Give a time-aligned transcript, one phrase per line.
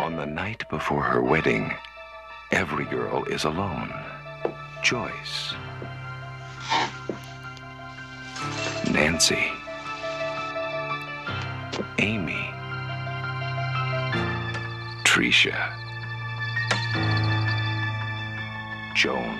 [0.00, 1.74] On the night before her wedding,
[2.52, 3.92] every girl is alone.
[4.82, 5.52] Joyce.
[8.90, 9.52] Nancy.
[11.98, 12.50] Amy.
[15.04, 15.70] Tricia.
[18.96, 19.38] Joan.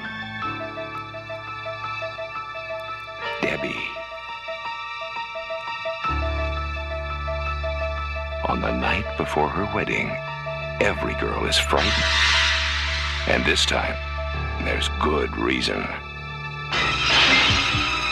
[3.40, 3.88] Debbie.
[8.46, 10.14] On the night before her wedding,
[10.80, 11.92] every girl is frightened.
[13.28, 13.94] And this time,
[14.64, 15.82] there's good reason.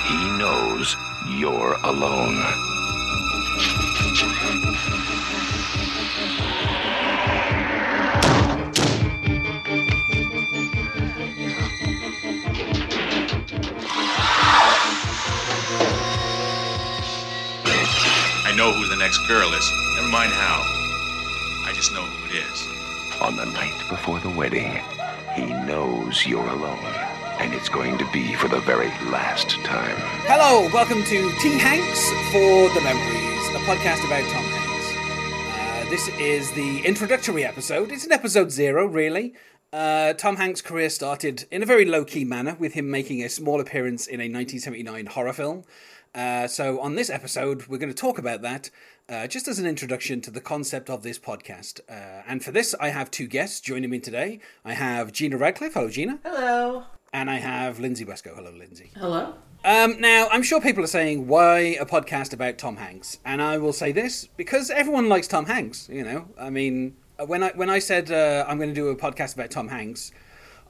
[0.07, 0.97] He knows
[1.39, 2.37] you're alone.
[18.45, 19.73] I know who the next girl is.
[19.97, 20.78] Never mind how.
[21.79, 22.67] I just know who it is.
[23.23, 24.83] On the night before the wedding,
[25.37, 26.85] he knows you're alone.
[27.39, 29.95] And it's going to be for the very last time.
[30.27, 35.87] Hello, welcome to T Hanks for the Memories, a podcast about Tom Hanks.
[35.87, 37.93] Uh, this is the introductory episode.
[37.93, 39.37] It's an episode zero, really.
[39.73, 43.29] Uh, Tom Hanks' career started in a very low key manner with him making a
[43.29, 45.65] small appearance in a 1979 horror film.
[46.15, 48.71] Uh, so, on this episode, we're going to talk about that
[49.09, 51.81] uh, just as an introduction to the concept of this podcast.
[51.89, 54.41] Uh, and for this, I have two guests joining me today.
[54.65, 55.75] I have Gina Radcliffe.
[55.75, 56.19] Hello, Gina.
[56.25, 56.85] Hello.
[57.13, 58.35] And I have Lindsay Wesco.
[58.35, 58.91] Hello, Lindsay.
[58.97, 59.35] Hello.
[59.65, 63.19] Um, now, I'm sure people are saying, why a podcast about Tom Hanks?
[63.25, 65.89] And I will say this because everyone likes Tom Hanks.
[65.91, 66.97] You know, I mean,
[67.27, 70.13] when I when I said uh, I'm going to do a podcast about Tom Hanks,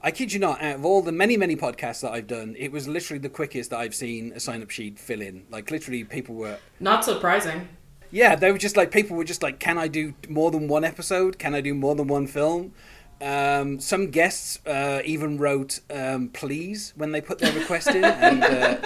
[0.01, 2.71] I kid you not, out of all the many many podcasts that I've done, it
[2.71, 5.45] was literally the quickest that I've seen a sign up sheet fill in.
[5.49, 7.67] Like literally, people were Not surprising.
[8.11, 10.83] yeah, they were just like people were just like, can I do more than one
[10.83, 11.37] episode?
[11.37, 12.73] Can I do more than one film?
[13.21, 18.41] Um, some guests uh, even wrote um, "please" when they put their request in, and
[18.43, 18.77] uh,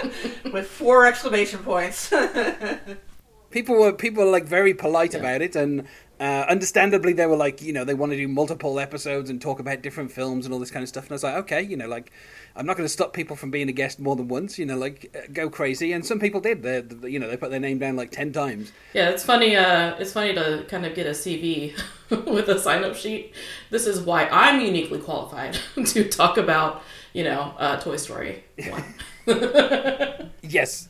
[0.52, 2.12] with four exclamation points.
[3.52, 5.88] people were people were like very polite about it, and
[6.24, 9.60] uh, understandably they were like, you know, they want to do multiple episodes and talk
[9.60, 11.04] about different films and all this kind of stuff.
[11.04, 12.14] And I was like, okay, you know, like
[12.56, 14.78] I'm not going to stop people from being a guest more than once, you know,
[14.78, 15.92] like uh, go crazy.
[15.92, 16.64] And some people did.
[16.64, 18.72] They, you know, they put their name down like ten times.
[18.94, 19.58] Yeah, it's funny.
[19.58, 21.78] Uh, it's funny to kind of get a CV
[22.10, 23.34] with a sign-up sheet.
[23.70, 28.86] This is why I'm uniquely qualified to talk about, you know, uh, Toy Story one.
[30.42, 30.88] Yes.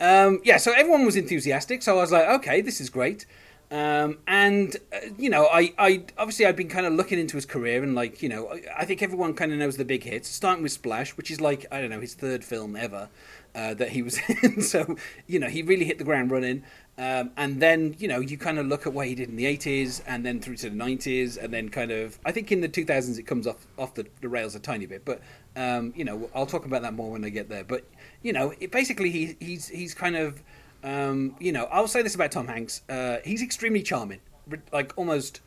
[0.00, 1.82] um, yeah, so everyone was enthusiastic.
[1.82, 3.26] So I was like, okay, this is great.
[3.70, 7.46] Um, and uh, you know, I, I obviously I'd been kind of looking into his
[7.46, 10.28] career, and like you know, I, I think everyone kind of knows the big hits,
[10.28, 13.08] starting with Splash, which is like I don't know his third film ever
[13.54, 14.60] uh, that he was in.
[14.60, 14.96] so
[15.28, 16.64] you know, he really hit the ground running.
[16.98, 19.44] Um, and then you know, you kind of look at what he did in the
[19.44, 22.68] '80s, and then through to the '90s, and then kind of I think in the
[22.68, 25.20] 2000s it comes off off the, the rails a tiny bit, but
[25.56, 27.64] um, you know, I'll talk about that more when I get there.
[27.64, 27.84] But
[28.22, 30.42] you know, it, basically he, he's he's kind of
[30.82, 34.92] um, you know, I'll say this about Tom Hanks: uh, he's extremely charming, ri- like
[34.96, 35.40] almost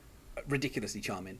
[0.47, 1.39] ridiculously charming.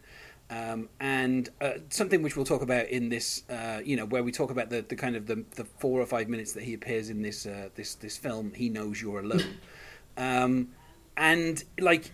[0.50, 4.32] Um, and uh, something which we'll talk about in this, uh, you know, where we
[4.32, 7.10] talk about the, the kind of the, the four or five minutes that he appears
[7.10, 9.58] in this uh, this this film, he knows you're alone.
[10.18, 10.70] um,
[11.16, 12.12] and like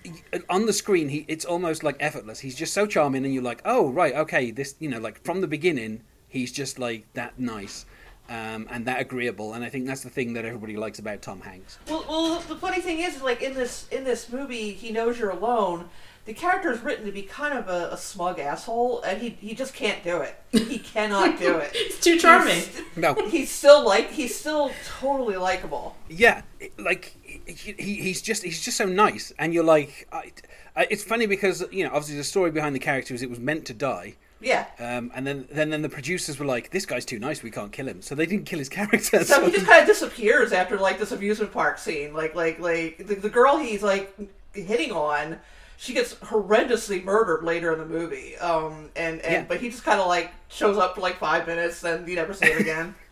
[0.50, 2.40] on the screen, he it's almost like effortless.
[2.40, 5.42] He's just so charming, and you're like, oh right, okay, this, you know, like from
[5.42, 7.86] the beginning, he's just like that nice.
[8.30, 11.42] Um, and that agreeable, and I think that's the thing that everybody likes about Tom
[11.42, 11.80] Hanks.
[11.90, 15.32] well, well, the funny thing is, like in this in this movie, he knows you're
[15.32, 15.90] alone.
[16.26, 19.56] The character is written to be kind of a, a smug asshole, and he he
[19.56, 20.36] just can't do it.
[20.52, 21.72] He cannot do it.
[21.74, 22.54] It's too charming.
[22.54, 24.70] He's, No, he's still like he's still
[25.00, 25.96] totally likable.
[26.08, 26.44] yeah,
[26.78, 27.16] like
[27.48, 30.32] he, he, he's just he's just so nice, and you're like, I,
[30.76, 33.40] I, it's funny because you know obviously the story behind the character is it was
[33.40, 34.68] meant to die, Yeah.
[34.80, 37.72] um, and then then then the producers were like, this guy's too nice, we can't
[37.72, 39.24] kill him, so they didn't kill his character.
[39.24, 42.14] So he just kind of disappears after like this amusement park scene.
[42.14, 44.16] Like like like the, the girl he's like
[44.54, 45.40] hitting on,
[45.78, 48.38] she gets horrendously murdered later in the movie.
[48.38, 49.46] Um and and Yeah.
[49.48, 52.34] but he just kind of like shows up for like five minutes, then you never
[52.34, 52.96] see him again.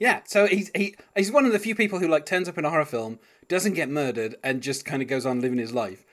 [0.00, 2.64] Yeah, so he's he he's one of the few people who like turns up in
[2.64, 6.04] a horror film, doesn't get murdered, and just kind of goes on living his life.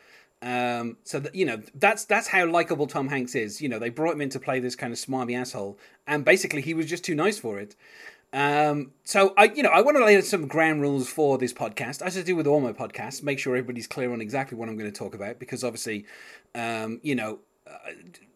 [0.43, 3.61] Um, so that you know that's that's how likable Tom Hanks is.
[3.61, 5.77] You know, they brought him in to play this kind of smarmy asshole,
[6.07, 7.75] and basically he was just too nice for it.
[8.33, 11.53] Um, so I, you know, I want to lay out some ground rules for this
[11.53, 13.21] podcast, as I do with all my podcasts.
[13.21, 16.05] Make sure everybody's clear on exactly what I'm going to talk about, because obviously,
[16.55, 17.91] um, you know, uh,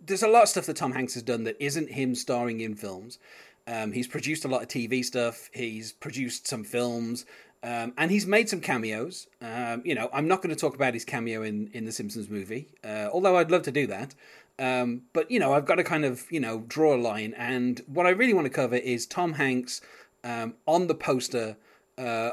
[0.06, 2.76] there's a lot of stuff that Tom Hanks has done that isn't him starring in
[2.76, 3.20] films.
[3.68, 5.50] Um, he's produced a lot of TV stuff.
[5.54, 7.26] He's produced some films.
[7.66, 9.26] Um, and he's made some cameos.
[9.42, 12.30] Um, you know, I'm not going to talk about his cameo in, in the Simpsons
[12.30, 14.14] movie, uh, although I'd love to do that.
[14.60, 17.34] Um, but, you know, I've got to kind of, you know, draw a line.
[17.36, 19.82] And what I really want to cover is Tom Hanks
[20.24, 21.58] um, on the poster
[21.98, 22.32] uh,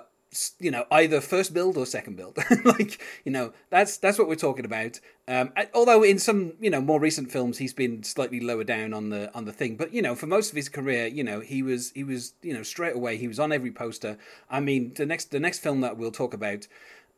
[0.59, 2.39] you know either first billed or second billed.
[2.65, 5.01] Like you know that's that's what we're talking about.
[5.29, 9.11] Um, although in some you know more recent films he's been slightly lower down on
[9.11, 9.77] the on the thing.
[9.77, 12.55] But you know for most of his career you know he was he was you
[12.55, 14.17] know straight away he was on every poster.
[14.51, 16.67] I mean the next the next film that we'll talk about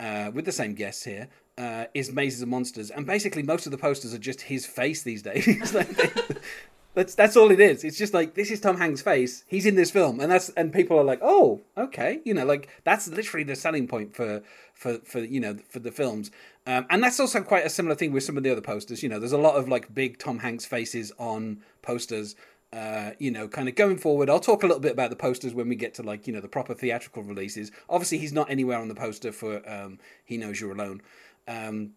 [0.00, 3.72] uh, with the same guests here uh, is Mazes and Monsters, and basically most of
[3.72, 5.46] the posters are just his face these days.
[6.94, 7.82] That's that's all it is.
[7.82, 9.44] It's just like this is Tom Hanks' face.
[9.48, 12.68] He's in this film, and that's and people are like, oh, okay, you know, like
[12.84, 14.42] that's literally the selling point for
[14.74, 16.30] for for you know for the films.
[16.66, 19.02] Um, and that's also quite a similar thing with some of the other posters.
[19.02, 22.36] You know, there's a lot of like big Tom Hanks faces on posters.
[22.72, 24.28] Uh, you know, kind of going forward.
[24.28, 26.40] I'll talk a little bit about the posters when we get to like you know
[26.40, 27.72] the proper theatrical releases.
[27.88, 31.02] Obviously, he's not anywhere on the poster for um, He Knows You're Alone.
[31.48, 31.90] Um,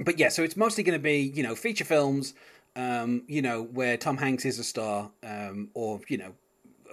[0.00, 2.34] but yeah, so it's mostly going to be you know feature films
[2.78, 6.32] um, you know, where Tom Hanks is a star, um, or you know,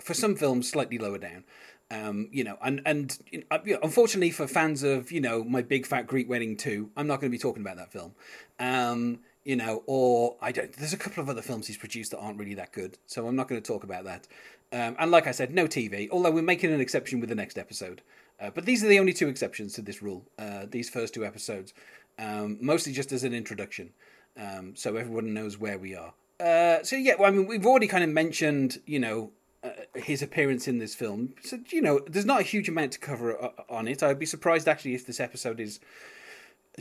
[0.01, 1.43] for some films slightly lower down.
[1.91, 3.15] Um, you know, and and
[3.51, 7.21] uh, unfortunately for fans of you know my Big Fat Greek Wedding two, I'm not
[7.21, 8.15] going to be talking about that film.
[8.59, 10.73] Um, you know, or I don't.
[10.73, 13.35] There's a couple of other films he's produced that aren't really that good, so I'm
[13.35, 14.27] not going to talk about that.
[14.73, 16.09] Um, and like I said, no TV.
[16.09, 18.01] Although we're making an exception with the next episode.
[18.41, 20.25] Uh, but these are the only two exceptions to this rule.
[20.37, 21.73] Uh, these first two episodes,
[22.19, 23.91] um, mostly just as an introduction
[24.37, 26.13] um, so everyone knows where we are.
[26.39, 29.31] Uh, so yeah, well, I mean, we've already kind of mentioned, you know,
[29.63, 31.33] uh, his appearance in this film.
[31.43, 34.03] So you know, there's not a huge amount to cover uh, on it.
[34.03, 35.79] I'd be surprised actually if this episode is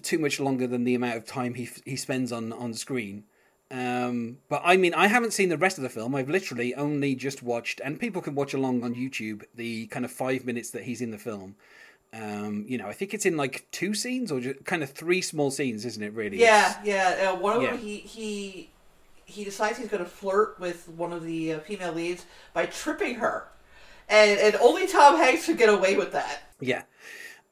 [0.03, 3.25] too much longer than the amount of time he he spends on on screen.
[3.71, 6.15] Um, but I mean, I haven't seen the rest of the film.
[6.15, 10.12] I've literally only just watched, and people can watch along on YouTube the kind of
[10.12, 11.57] five minutes that he's in the film.
[12.14, 15.20] Um, you know, I think it's in like two scenes or just kind of three
[15.20, 16.12] small scenes, isn't it?
[16.12, 16.38] Really?
[16.38, 17.31] Yeah, it's, yeah.
[17.31, 17.70] Uh, one of yeah.
[17.70, 18.70] them, he he
[19.25, 23.16] he decides he's going to flirt with one of the uh, female leads by tripping
[23.16, 23.49] her,
[24.08, 26.43] and and only Tom Hanks could get away with that.
[26.61, 26.82] Yeah.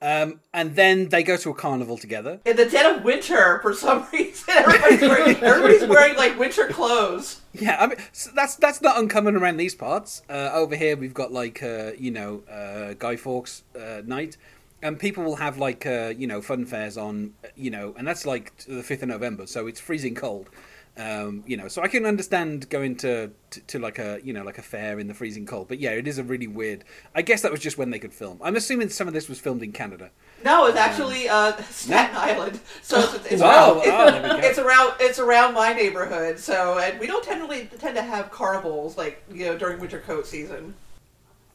[0.02, 2.40] Um, and then they go to a carnival together.
[2.44, 7.40] In the dead of winter, for some reason, everybody's wearing, everybody's wearing like winter clothes.
[7.52, 10.22] Yeah, I mean so that's that's not uncommon around these parts.
[10.28, 14.36] Uh, over here, we've got like uh, you know uh, Guy Fawkes uh, night,
[14.82, 18.26] and people will have like uh, you know fun fairs on you know, and that's
[18.26, 20.50] like the fifth of November, so it's freezing cold.
[20.94, 24.44] Um, you know, so I can understand going to, to, to like a you know
[24.44, 26.84] like a fair in the freezing cold, but yeah, it is a really weird.
[27.14, 28.38] I guess that was just when they could film.
[28.42, 30.10] I'm assuming some of this was filmed in Canada.
[30.44, 32.60] No, it's actually uh, Staten Island.
[32.82, 33.80] So it's, it's, Wow.
[33.80, 36.38] around, Oh, we it's around it's around my neighborhood.
[36.38, 39.98] So and we don't tend to tend to have carnivals like you know during winter
[40.00, 40.74] coat season.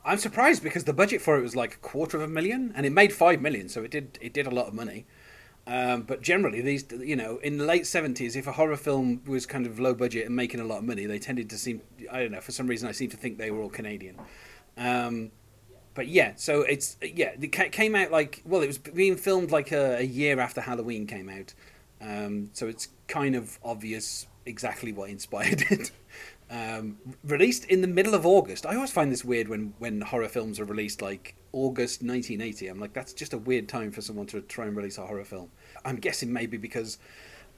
[0.04, 2.86] I'm surprised because the budget for it was like a quarter of a million, and
[2.86, 5.06] it made five million, so it did it did a lot of money.
[5.68, 9.46] Um, but generally, these you know, in the late seventies, if a horror film was
[9.46, 12.22] kind of low budget and making a lot of money, they tended to seem I
[12.22, 14.18] don't know for some reason I seem to think they were all Canadian.
[14.78, 15.32] Um,
[15.94, 19.74] but yeah, so it's yeah, it came out like well, it was being filmed like
[19.74, 21.54] a, a year after Halloween came out,
[22.00, 25.92] um, so it's kind of obvious exactly what inspired it.
[26.50, 28.66] Um, released in the middle of August.
[28.66, 32.70] I always find this weird when, when horror films are released like August 1980.
[32.70, 35.26] I'm like, that's just a weird time for someone to try and release a horror
[35.26, 35.52] film.
[35.84, 37.00] I'm guessing maybe because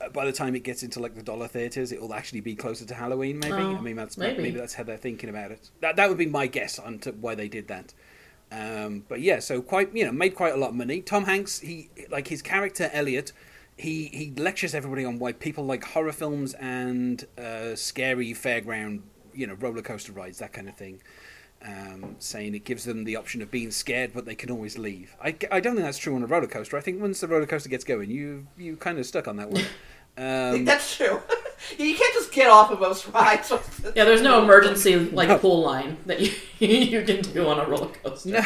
[0.02, 2.56] uh, by the time it gets into like the dollar theaters, it will actually be
[2.56, 3.38] closer to Halloween.
[3.38, 3.54] Maybe.
[3.54, 4.42] Oh, I mean, that's maybe.
[4.42, 4.60] maybe.
[4.60, 5.70] that's how they're thinking about it.
[5.82, 7.94] That that would be my guess on to why they did that.
[8.52, 11.02] Um, but yeah, so quite you know made quite a lot of money.
[11.02, 13.34] Tom Hanks, he like his character Elliot.
[13.80, 19.02] He, he lectures everybody on why people like horror films and uh, scary fairground,
[19.34, 21.02] you know, roller coaster rides, that kind of thing.
[21.62, 25.16] Um, saying it gives them the option of being scared, but they can always leave.
[25.22, 26.78] I, I don't think that's true on a roller coaster.
[26.78, 29.50] I think once the roller coaster gets going, you you kind of stuck on that
[29.50, 29.64] one.
[30.18, 31.22] Um, That's true.
[31.78, 33.54] you can't just get off of most rides.
[33.96, 35.38] Yeah, there's no emergency like No.
[35.38, 36.32] pull line that you
[36.68, 38.30] you can do on a roller coaster.
[38.32, 38.42] No,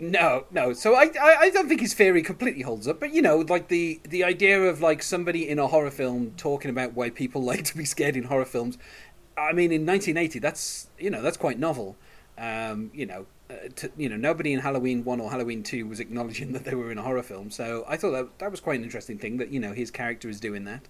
[0.00, 0.72] no, no.
[0.72, 2.98] So I, I, I don't think his theory completely holds up.
[2.98, 6.70] But you know, like the the idea of like somebody in a horror film talking
[6.70, 8.78] about why people like to be scared in horror films.
[9.36, 11.96] I mean, in 1980, that's you know that's quite novel.
[12.38, 16.00] Um, you know, uh, to, you know, nobody in Halloween one or Halloween two was
[16.00, 17.50] acknowledging that they were in a horror film.
[17.50, 20.30] So I thought that that was quite an interesting thing that you know his character
[20.30, 20.88] is doing that.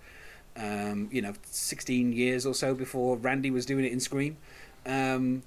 [0.57, 4.37] Um, you know, 16 years or so before Randy was doing it in Scream.
[4.85, 5.43] Um,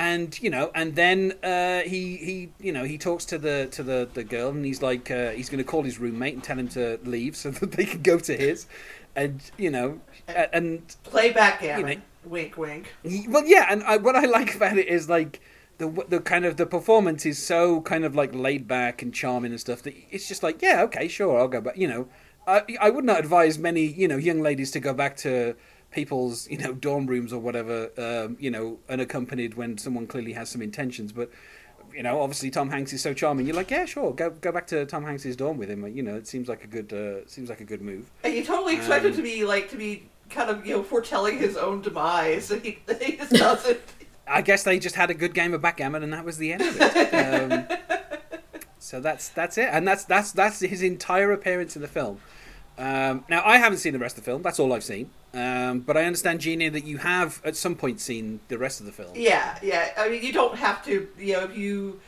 [0.00, 3.82] and you know, and then uh, he he you know he talks to the to
[3.82, 6.58] the, the girl, and he's like uh, he's going to call his roommate and tell
[6.58, 8.66] him to leave so that they can go to his,
[9.14, 11.88] and you know, a- and Play backgammon.
[11.88, 12.94] You know- wink, wink.
[13.02, 15.40] he- well, yeah, and I, what I like about it is like
[15.78, 19.52] the the kind of the performance is so kind of like laid back and charming
[19.52, 22.08] and stuff that it's just like yeah okay sure I'll go back you know
[22.46, 25.56] I I would not advise many you know young ladies to go back to
[25.90, 30.48] people's you know dorm rooms or whatever um, you know unaccompanied when someone clearly has
[30.48, 31.30] some intentions but
[31.94, 34.66] you know obviously Tom Hanks is so charming you're like yeah sure go go back
[34.68, 37.48] to Tom Hanks's dorm with him you know it seems like a good uh, seems
[37.48, 40.08] like a good move And you totally expect him Um, to be like to be
[40.28, 42.52] kind of you know foretelling his own demise.
[42.52, 43.80] And he, he just doesn't.
[44.28, 46.62] I guess they just had a good game of backgammon, and that was the end
[46.62, 47.70] of it.
[47.70, 47.78] Um,
[48.78, 52.20] so that's that's it, and that's that's that's his entire appearance in the film.
[52.80, 54.40] Um, now I haven't seen the rest of the film.
[54.40, 55.10] That's all I've seen.
[55.34, 58.86] Um, but I understand, Gina, that you have at some point seen the rest of
[58.86, 59.10] the film.
[59.14, 59.90] Yeah, yeah.
[59.98, 61.06] I mean, you don't have to.
[61.18, 62.00] You know, if you,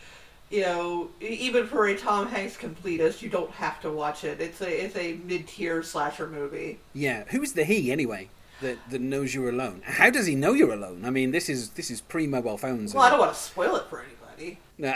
[0.50, 4.40] you know, even for a Tom Hanks completist, you don't have to watch it.
[4.40, 6.78] It's a it's a mid tier slasher movie.
[6.94, 7.24] Yeah.
[7.28, 8.30] Who's the he anyway?
[8.62, 9.82] That, that knows you're alone.
[9.84, 11.04] How does he know you're alone?
[11.04, 12.94] I mean, this is this is pre mobile phones.
[12.94, 14.58] Well, I don't want to spoil it for anybody.
[14.78, 14.94] No.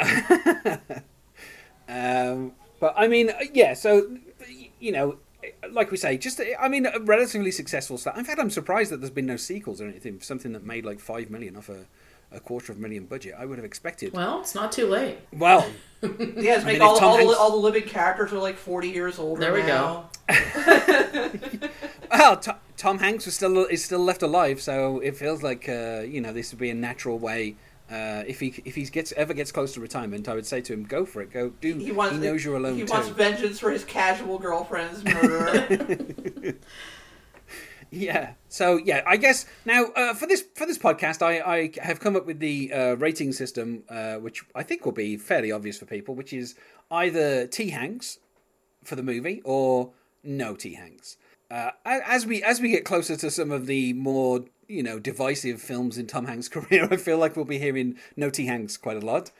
[1.88, 3.74] um, but I mean, yeah.
[3.74, 4.18] So
[4.78, 5.18] you know,
[5.70, 8.16] like we say, just I mean, a relatively successful start.
[8.16, 10.18] In fact, I'm surprised that there's been no sequels or anything.
[10.18, 11.86] for Something that made like five million off a,
[12.32, 13.34] a quarter of a million budget.
[13.38, 14.12] I would have expected.
[14.12, 15.18] Well, it's not too late.
[15.32, 15.66] Well,
[16.02, 19.18] Yeah, make mean, all, all, the, Hanks- all the living characters are like forty years
[19.18, 19.40] old.
[19.40, 20.10] There we now.
[22.10, 26.02] well, Tom, Tom Hanks was still is still left alive, so it feels like uh,
[26.06, 27.56] you know this would be a natural way.
[27.90, 30.72] Uh, if he if he gets ever gets close to retirement, I would say to
[30.72, 32.16] him, "Go for it, go do." He wants.
[32.16, 32.92] he knows you're alone He too.
[32.92, 36.54] wants vengeance for his casual girlfriend's murder.
[37.90, 38.32] Yeah.
[38.48, 42.16] So yeah, I guess now uh, for this for this podcast, I, I have come
[42.16, 45.86] up with the uh, rating system, uh, which I think will be fairly obvious for
[45.86, 46.56] people, which is
[46.90, 48.18] either T Hanks
[48.82, 49.92] for the movie or
[50.24, 51.16] no T Hanks.
[51.48, 55.60] Uh, as we as we get closer to some of the more you know divisive
[55.60, 58.96] films in Tom Hanks' career, I feel like we'll be hearing no T Hanks quite
[58.96, 59.30] a lot.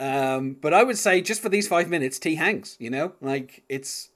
[0.00, 2.76] Um, but I would say just for these five minutes, T Hanks.
[2.78, 4.10] You know, like it's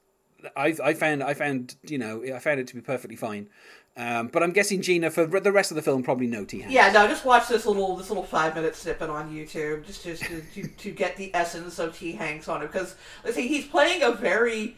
[0.56, 3.48] I I found I found you know I found it to be perfectly fine.
[3.96, 6.72] Um, but I'm guessing Gina for the rest of the film probably no T Hanks.
[6.72, 10.22] yeah, no, just watch this little this little five minute snippet on YouTube just just
[10.22, 12.94] to, to, to get the essence of T Hanks on it because
[13.24, 14.76] let's see, he's playing a very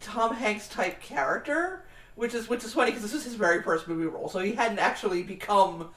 [0.00, 1.84] Tom Hanks type character,
[2.18, 4.52] which is which is funny because this is his very first movie role, so he
[4.52, 5.90] hadn't actually become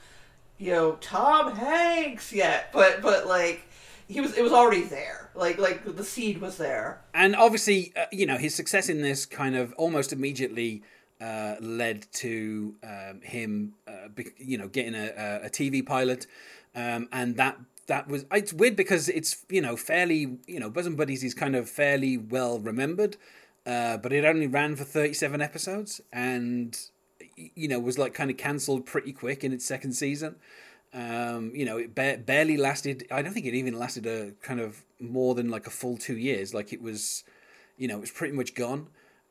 [0.60, 3.68] you know Tom Hanks yet, but but like
[4.08, 7.02] he was it was already there, like like the seed was there.
[7.16, 10.84] and obviously, uh, you know, his success in this kind of almost immediately
[11.20, 16.28] uh, led to um, him, uh, be, you know, getting a, a, TV pilot,
[16.76, 20.96] um, and that that was it's weird because it's you know fairly you know Bosom
[20.96, 23.18] Buddies is kind of fairly well remembered,
[23.66, 26.78] uh, but it only ran for thirty seven episodes and
[27.36, 30.36] you know was like kind of cancelled pretty quick in its second season.
[30.94, 33.08] Um, you know, it ba- barely lasted.
[33.12, 36.18] I don't think it even lasted a kind of more than like a full two
[36.18, 36.54] years.
[36.54, 37.24] Like it was,
[37.78, 38.88] you know, it was pretty much gone.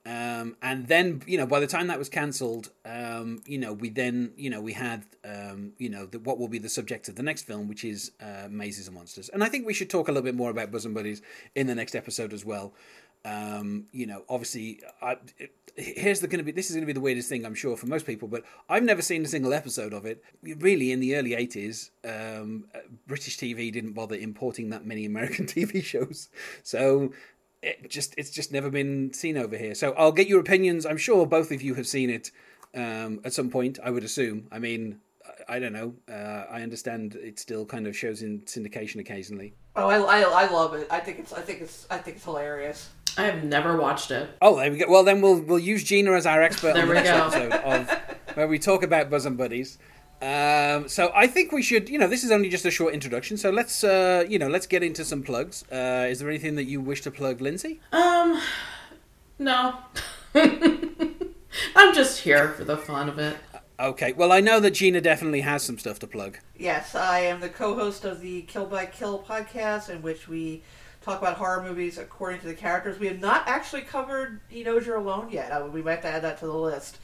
[0.06, 3.90] Um, and then, you know, by the time that was cancelled, um, you know, we
[3.90, 7.16] then, you know, we had, um, you know, the, what will be the subject of
[7.16, 9.28] the next film, which is uh, Mazes and Monsters.
[9.28, 11.20] And I think we should talk a little bit more about Bosom Buddies
[11.54, 12.72] in the next episode as well.
[13.24, 16.86] Um, you know, obviously, I, it, here's the going to be this is going to
[16.86, 19.52] be the weirdest thing I'm sure for most people, but I've never seen a single
[19.52, 20.22] episode of it.
[20.42, 22.64] Really, in the early '80s, um,
[23.06, 26.28] British TV didn't bother importing that many American TV shows,
[26.62, 27.12] so
[27.62, 29.74] it just it's just never been seen over here.
[29.74, 30.86] So I'll get your opinions.
[30.86, 32.30] I'm sure both of you have seen it
[32.74, 33.78] um, at some point.
[33.82, 34.48] I would assume.
[34.50, 35.00] I mean,
[35.48, 35.94] I, I don't know.
[36.10, 39.52] Uh, I understand it still kind of shows in syndication occasionally.
[39.76, 40.88] Oh, I, I, I love it.
[40.90, 42.90] I think it's I think it's I think it's hilarious.
[43.16, 44.30] I have never watched it.
[44.40, 44.86] Oh, there we go.
[44.88, 47.26] Well, then we'll we'll use Gina as our expert There on the we next go.
[47.26, 47.90] episode of
[48.34, 49.78] where we talk about bosom buddies.
[50.22, 53.38] Um, so I think we should, you know, this is only just a short introduction.
[53.38, 55.64] So let's, uh, you know, let's get into some plugs.
[55.72, 57.80] Uh, is there anything that you wish to plug, Lindsay?
[57.92, 58.38] Um,
[59.38, 59.76] no.
[60.34, 63.36] I'm just here for the fun of it.
[63.78, 64.12] Okay.
[64.12, 66.38] Well, I know that Gina definitely has some stuff to plug.
[66.56, 70.62] Yes, I am the co-host of the Kill by Kill podcast, in which we
[71.00, 72.98] talk about horror movies according to the characters.
[72.98, 75.50] We have not actually covered "You Know You're Alone" yet.
[75.50, 76.98] Uh, We might have to add that to the list.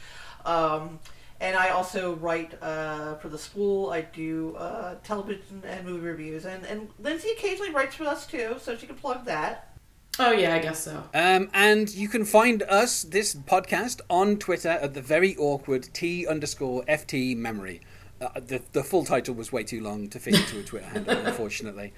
[0.45, 1.01] Um,
[1.41, 3.91] and I also write uh, for the school.
[3.91, 8.57] I do uh, television and movie reviews, and and Lindsay occasionally writes for us too,
[8.59, 9.73] so she can plug that.
[10.19, 11.05] Oh yeah, I guess so.
[11.13, 16.27] Um, and you can find us, this podcast, on Twitter at the very awkward T
[16.27, 17.83] underscore FT memory.
[18.19, 21.19] Uh, the, the full title was way too long to fit into a Twitter handle,
[21.27, 21.93] unfortunately.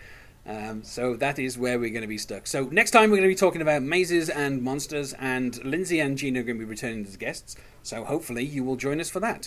[0.48, 2.46] Um, so that is where we're going to be stuck.
[2.46, 6.16] So next time we're going to be talking about mazes and monsters, and Lindsay and
[6.16, 7.54] Gina are going to be returning as guests.
[7.82, 9.46] So hopefully you will join us for that.